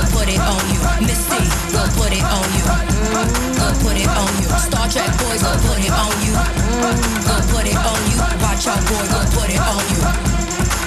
[0.00, 0.80] We'll put it on you.
[1.04, 1.44] Misty,
[1.76, 2.64] we'll put it on you.
[3.12, 4.48] We'll put it on you.
[4.56, 6.32] Star Trek boys, we'll put it on you.
[6.80, 8.16] We'll put it on you.
[8.40, 10.00] Watch out, boy, we'll put it on you.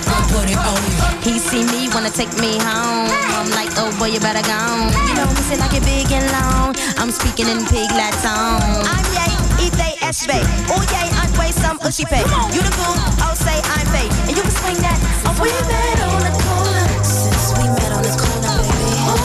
[0.10, 0.98] We'll put it on you.
[1.22, 3.06] He see me, wanna take me home.
[3.38, 4.58] I'm like, oh boy, you better go.
[5.06, 6.74] You know, he say like it big and long.
[6.98, 8.66] I'm speaking in pig Latin.
[8.82, 9.30] I'm yay,
[9.62, 10.26] eat they ash.
[10.74, 12.02] Oh yay, I'm way some ushy.
[12.10, 12.98] You the fool?
[13.22, 14.10] I'll say I'm fake.
[14.26, 14.98] And you can swing that.
[15.30, 16.43] I'm way mad on the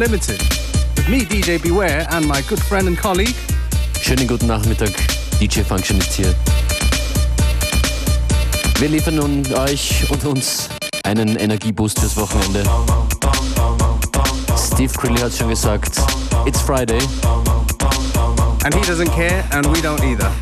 [0.00, 0.40] Unlimited.
[0.96, 3.34] With me, DJ Beware, and my good friend and colleague.
[4.00, 4.92] Schönen guten Nachmittag,
[5.38, 6.34] DJ Function ist hier.
[8.78, 10.70] Wir liefern nun euch und uns
[11.04, 12.62] einen Energieboost fürs Wochenende.
[14.56, 16.00] Steve Crilly hat schon gesagt,
[16.46, 17.02] it's Friday.
[18.64, 20.32] And he doesn't care and we don't either.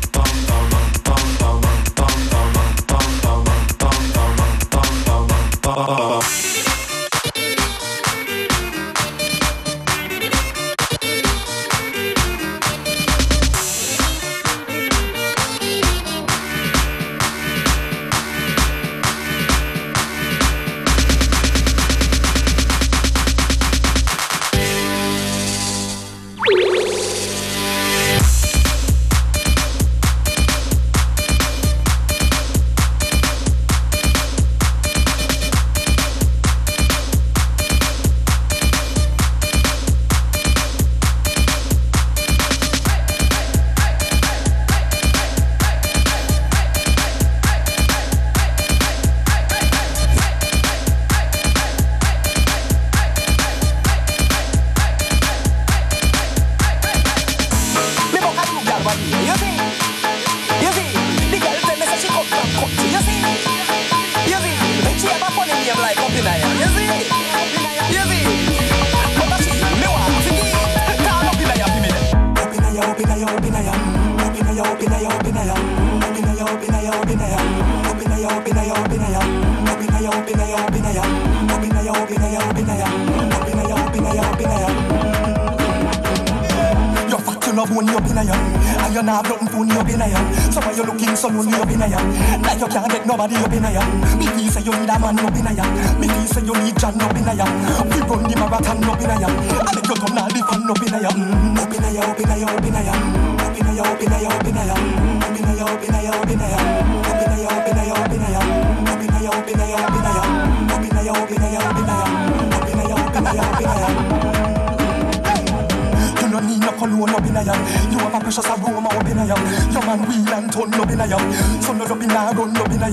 [116.99, 117.59] alone up in a yam.
[117.91, 119.17] You have a precious aroma up in.
[119.17, 121.61] Your man wheel and turn up in a yam.
[121.61, 122.89] Son up in a.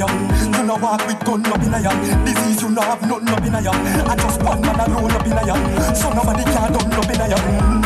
[0.57, 2.25] You know walk with gun up in.
[2.25, 3.55] Disease you know have nothing up in.
[3.55, 5.95] I just one man a roll up in a yam.
[5.95, 7.86] So nobody can done up in a yam.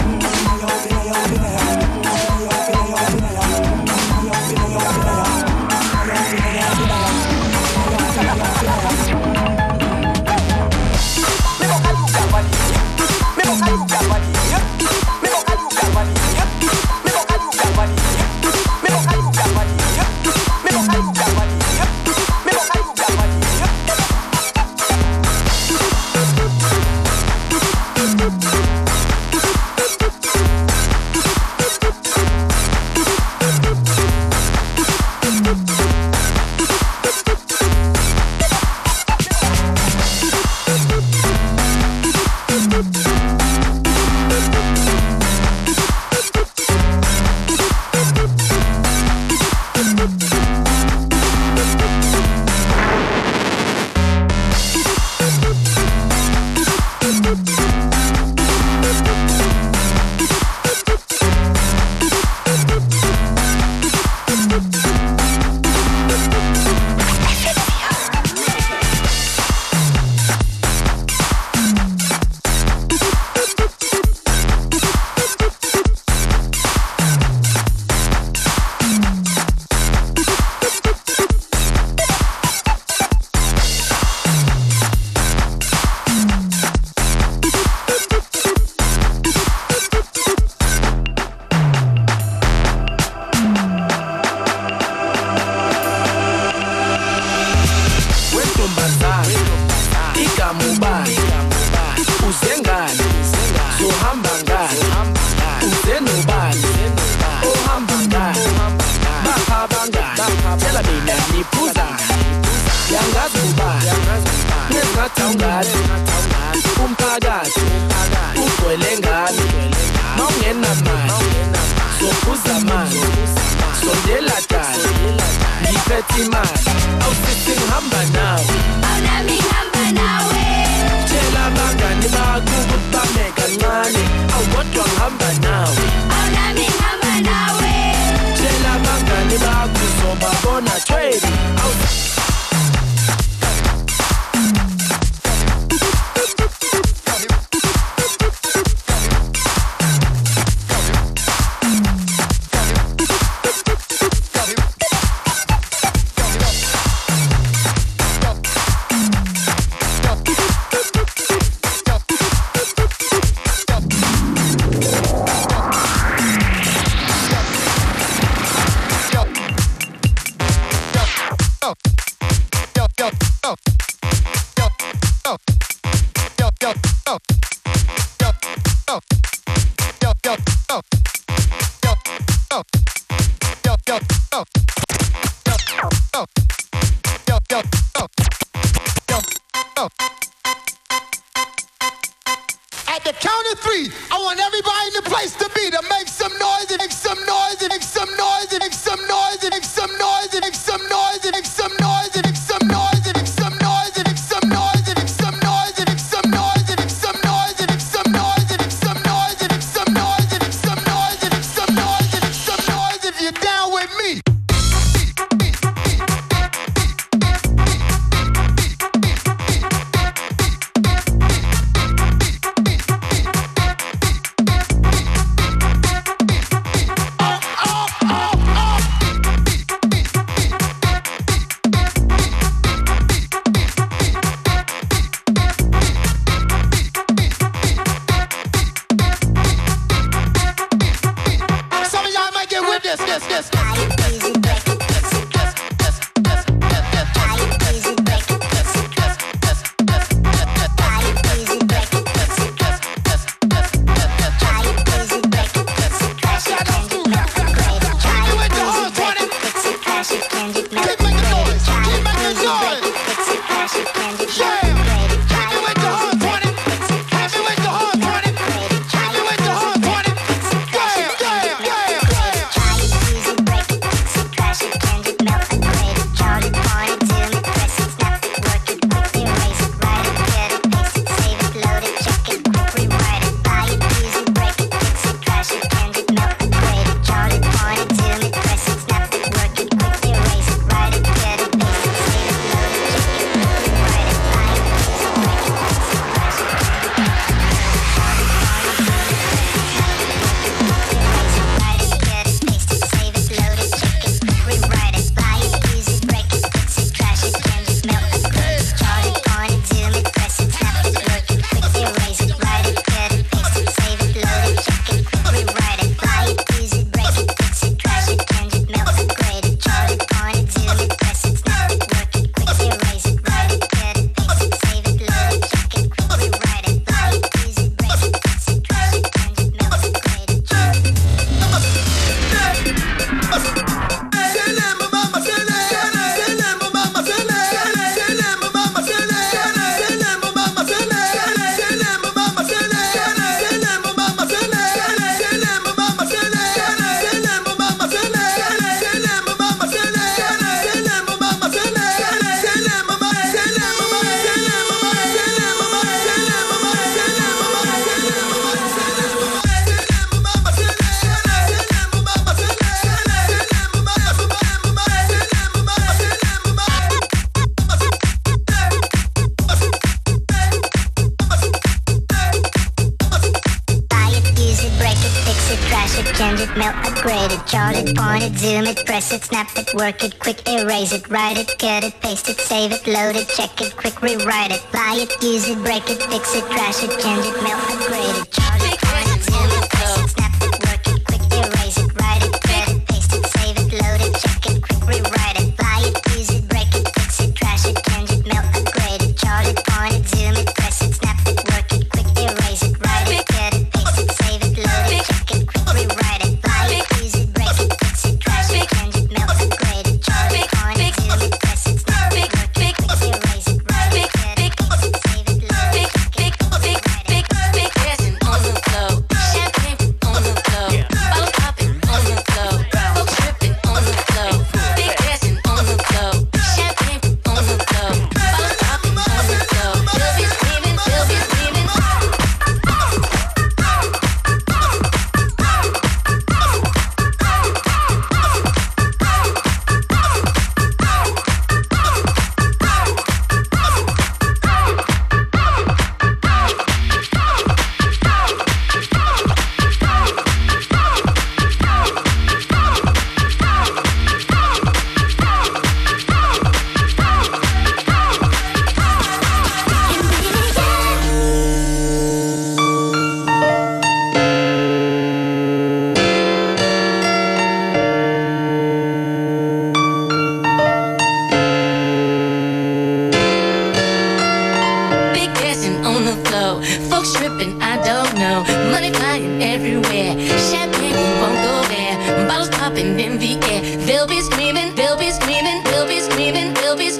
[381.33, 384.61] write it, cut it, paste it, save it, load it, check it, quick rewrite it,
[384.73, 388.27] buy it, use it, break it, fix it, trash it, change it, melt it, grade
[388.27, 388.40] it.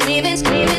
[0.01, 0.71] screaming, screaming.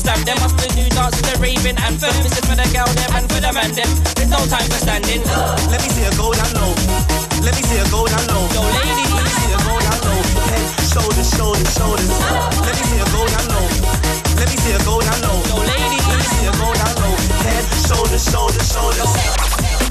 [0.00, 2.14] stab them off the new dance to the raving anthem.
[2.24, 3.90] This is for the girl them and for the man them.
[4.16, 5.20] There's no time for standing.
[5.68, 6.72] Let me see a go down low.
[7.44, 8.48] Let me see her go down low.
[8.56, 9.04] Yo, lady.
[9.12, 10.20] Let me see her go down low.
[10.48, 12.12] Head, shoulders, shoulders, shoulders.
[12.64, 13.66] Let me see her go down low.
[14.40, 15.36] Let me see her go down low.
[15.52, 15.98] Yo, lady.
[16.08, 17.14] Let me see her go down low.
[17.44, 19.89] Head, shoulders, shoulders, shoulders.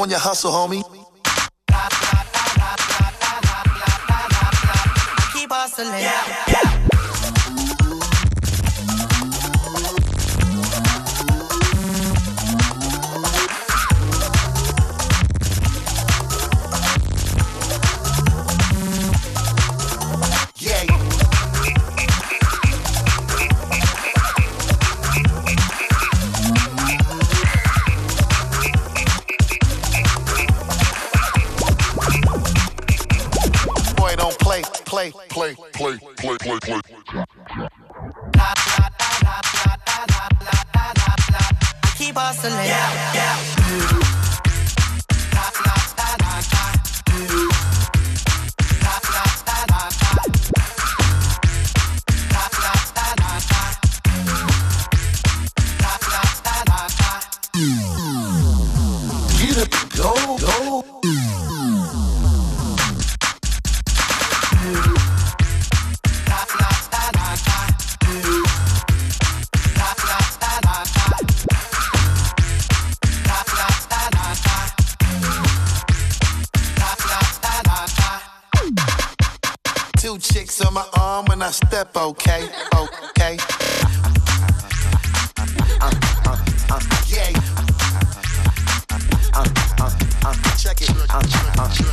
[0.00, 0.82] on your hustle, homie.
[5.32, 5.88] Keep hustling.
[5.88, 6.37] Yeah.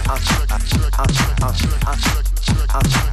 [0.06, 3.05] 卡车卡车卡车卡车卡车车卡车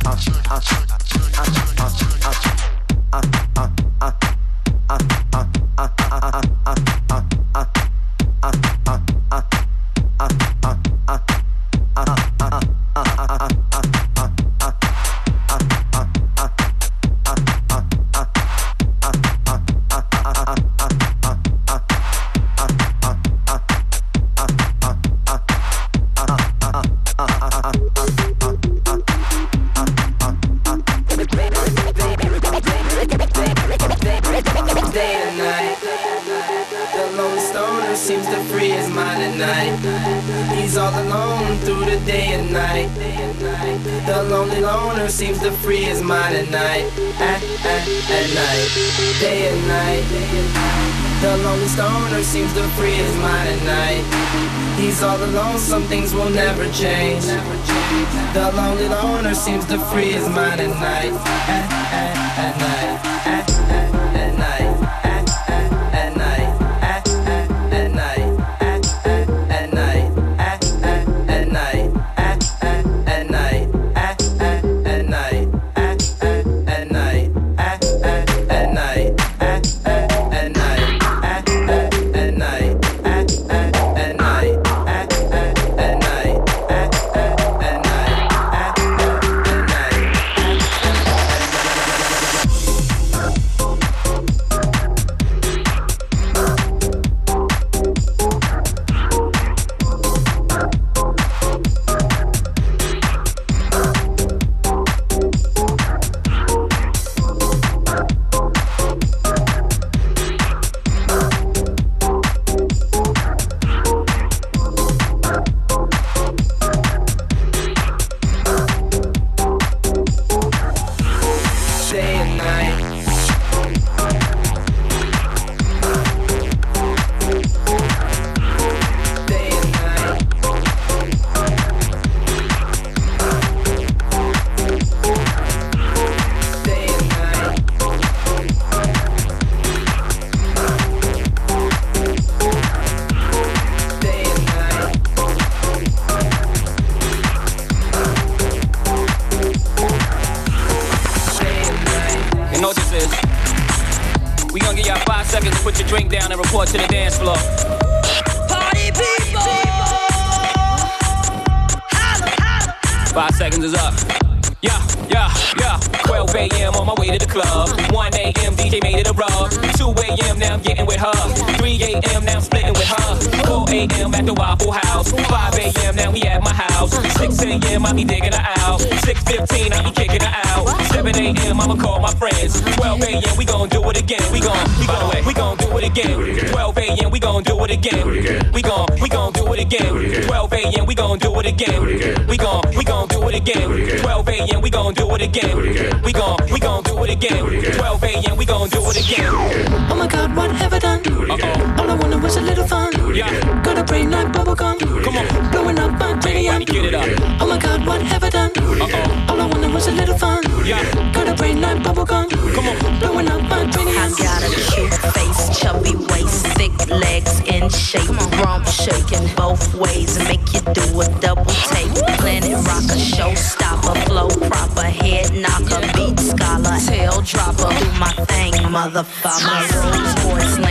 [206.64, 207.08] Get it up.
[207.40, 208.50] Oh my god, what have I done?
[208.56, 209.26] Uh-oh.
[209.28, 210.42] All I wanted was a little fun.
[210.64, 210.80] Yeah.
[211.12, 212.30] Got a brain like bubblegum.
[212.54, 213.00] Come on.
[213.00, 213.98] Blowing up my cranium.
[213.98, 218.08] I got a cute face, chubby waist, thick legs in shape.
[218.38, 220.16] Rump shaking both ways.
[220.18, 221.90] Make you do a double take.
[222.22, 227.74] Planet stop showstopper, flow proper, head knocker, beat scholar, tail dropper.
[227.74, 229.50] Do my thing, motherfucker.
[229.50, 230.61] My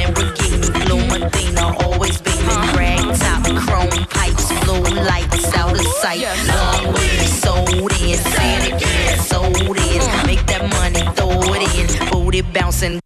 [6.31, 10.01] Plug in, sold in, sand again, sold in.
[10.25, 12.09] Make that money, throw it in.
[12.09, 13.00] Booty bouncing,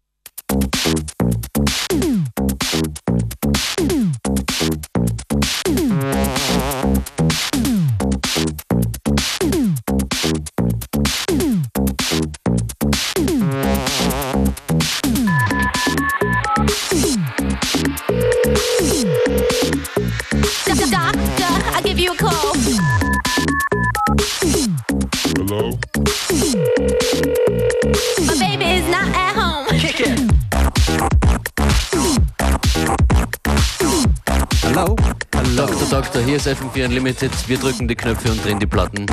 [36.36, 37.32] Hier ist FM4 Unlimited.
[37.46, 39.06] Wir drücken die Knöpfe und drehen die Platten.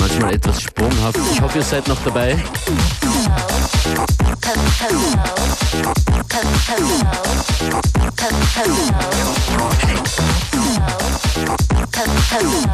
[0.00, 1.18] Manchmal etwas sprunghaft.
[1.34, 2.38] Ich hoffe, ihr seid noch dabei.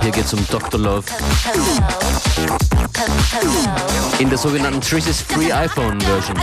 [0.00, 0.78] Hier geht's um Dr.
[0.78, 1.02] Love.
[4.20, 6.36] In der sogenannten Tris's Free iPhone Version.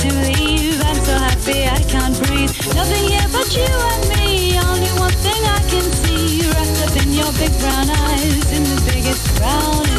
[0.00, 0.80] to leave.
[0.82, 2.52] I'm so happy I can't breathe.
[2.74, 4.56] Nothing here but you and me.
[4.58, 6.48] Only one thing I can see.
[6.48, 8.52] Wrapped up in your big brown eyes.
[8.56, 9.89] In the biggest brown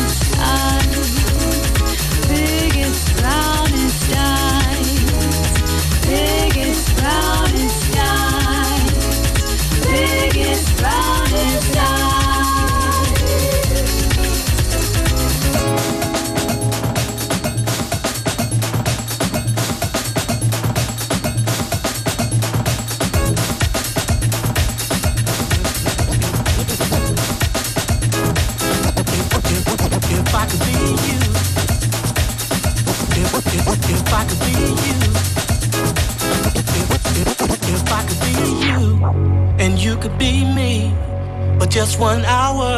[42.01, 42.73] one hour.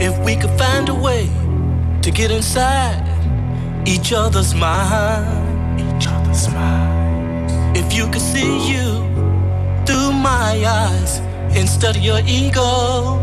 [0.00, 1.30] If we could find a way
[2.02, 3.06] to get inside
[3.86, 7.76] each other's mind, each other's mind.
[7.76, 8.86] If you could see you
[9.86, 11.20] through my eyes
[11.56, 13.22] and study your ego,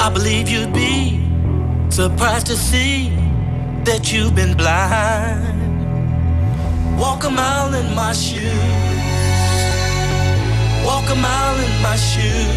[0.00, 1.20] I believe you'd be
[1.90, 3.10] surprised to see
[3.84, 5.58] that you've been blind.
[6.98, 9.07] Walk a mile in my shoes.
[10.88, 12.48] Walk a mile in my shoes,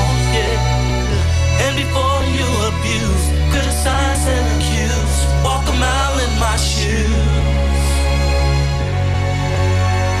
[0.00, 1.62] oh, yeah.
[1.62, 7.86] And before you abuse, criticize and accuse, walk a mile in my shoes.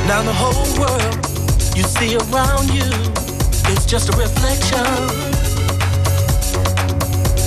[0.06, 1.14] Now the whole world
[1.76, 2.90] you see around you
[3.72, 4.86] is just a reflection.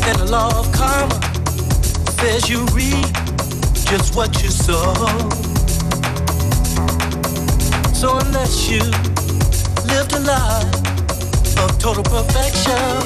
[0.07, 1.19] And the law of karma
[2.19, 3.07] says you reap
[3.87, 4.93] just what you sow.
[7.93, 9.10] So unless you
[9.93, 13.01] lived a life of total perfection.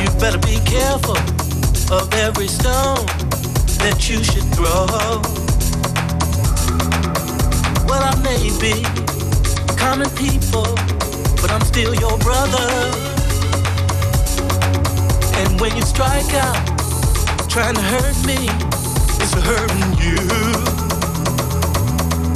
[0.00, 1.18] You better be careful
[1.96, 3.06] of every stone
[3.82, 4.86] that you should throw.
[7.88, 8.82] Well, I may be
[9.76, 10.68] common people,
[11.40, 12.68] but I'm still your brother.
[15.40, 16.64] And when you strike out,
[17.48, 18.48] trying to hurt me,
[19.22, 20.18] it's hurting you.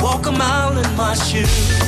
[0.02, 1.87] Walk a mile in my shoes.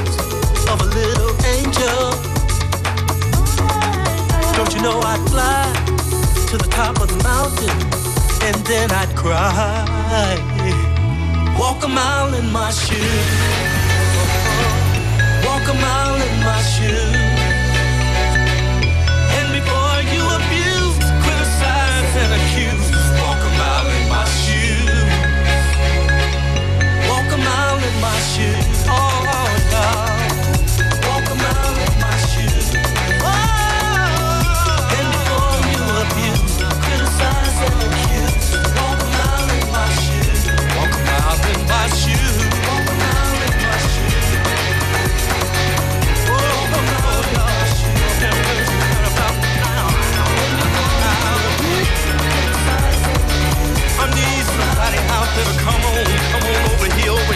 [0.71, 2.11] of a little angel.
[4.55, 5.67] Don't you know I'd fly
[6.49, 7.75] to the top of the mountain
[8.47, 10.37] and then I'd cry.
[11.59, 13.31] Walk a mile in my shoes.
[15.45, 17.20] Walk a mile in my shoes.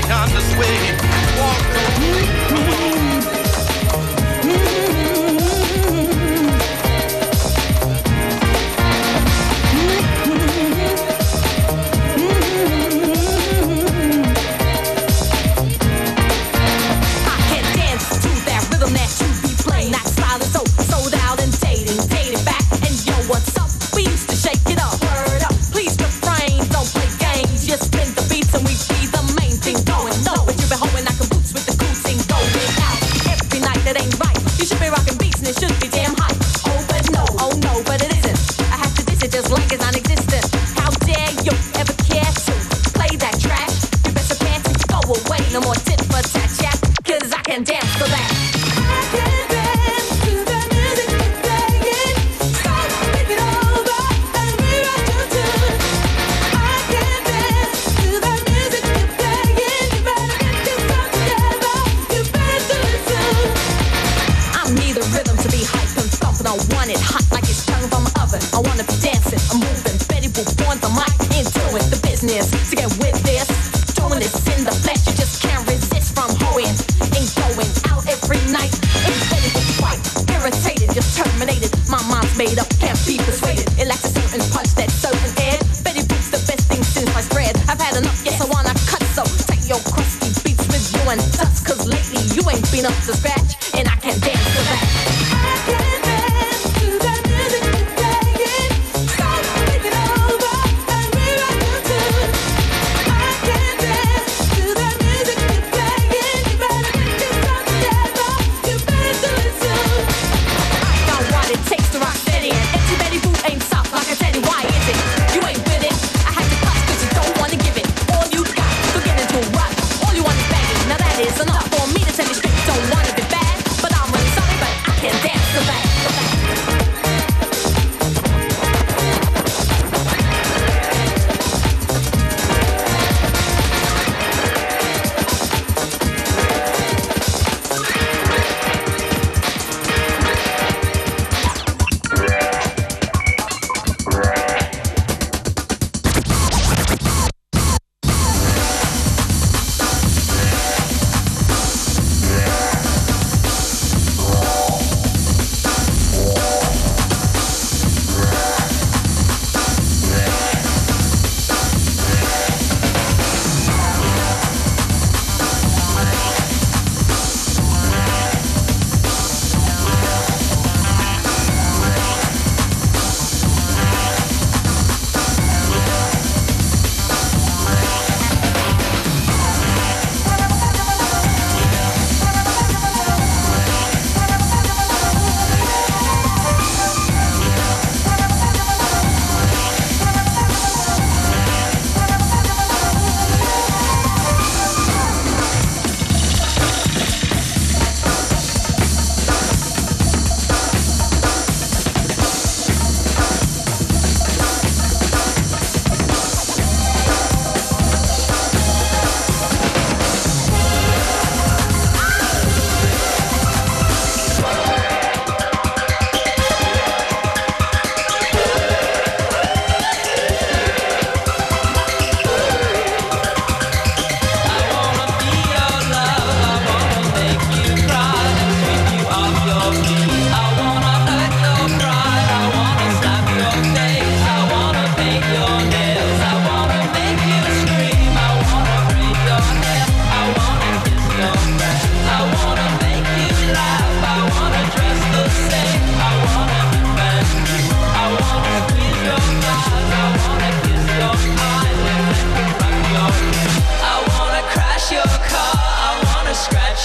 [0.07, 0.77] beyond this way.
[1.39, 2.74] Walk the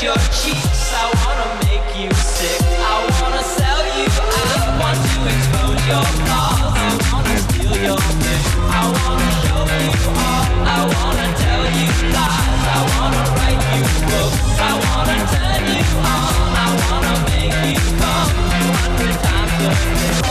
[0.02, 0.94] your cheeks.
[0.94, 2.60] I wanna make you sick.
[2.80, 4.08] I wanna sell you.
[4.08, 6.72] I want to expose your flaws.
[6.72, 8.44] I wanna steal your thing.
[8.72, 9.92] I wanna show you
[10.24, 10.46] all.
[10.64, 12.64] I wanna tell you lies.
[12.72, 14.40] I wanna write you books.
[14.58, 15.84] I wanna turn you
[16.16, 16.48] on.
[16.64, 20.29] I wanna make you come a hundred times.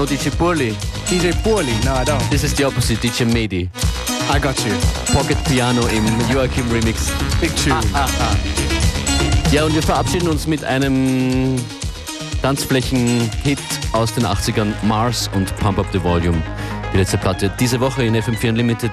[0.00, 0.74] No, DJ Purli.
[1.10, 1.74] DJ Purli?
[1.84, 2.30] No, I don't.
[2.30, 3.68] This is the opposite, DJ Medi.
[4.30, 4.72] I got you.
[5.12, 7.12] Pocket Piano im Joachim Remix.
[7.38, 7.74] Big tune.
[7.92, 8.36] Ah, ah, ah.
[9.52, 11.56] Ja, und wir verabschieden uns mit einem
[12.40, 13.58] Tanzflächen-Hit
[13.92, 16.42] aus den 80ern, Mars und Pump Up the Volume.
[16.94, 18.92] Die letzte Platte diese Woche in FM4 Unlimited.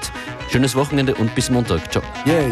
[0.52, 1.90] Schönes Wochenende und bis Montag.
[1.90, 2.04] Ciao.
[2.26, 2.52] Yay.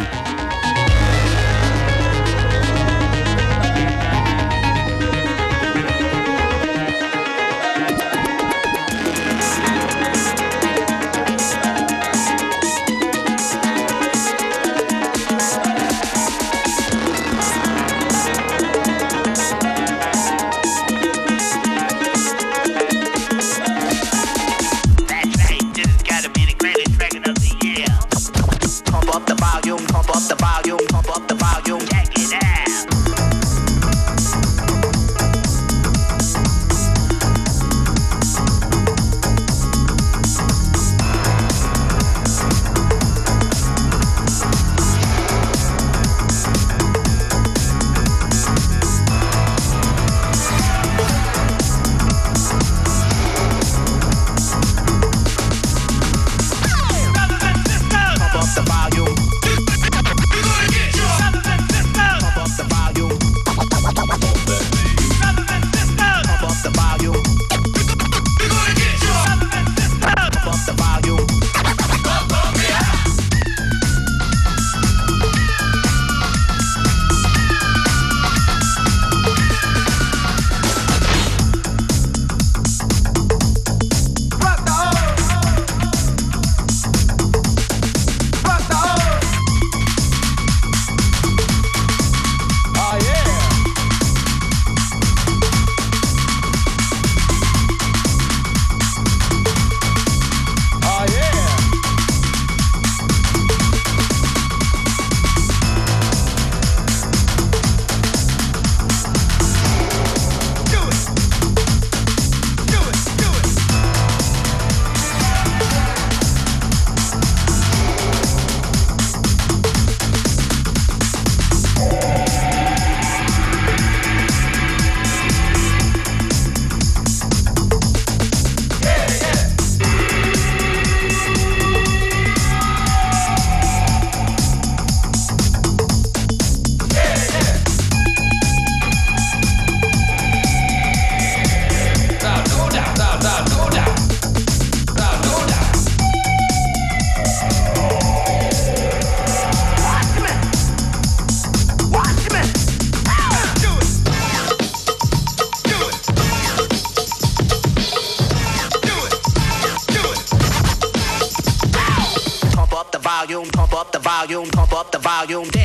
[165.16, 165.65] Volume, dance,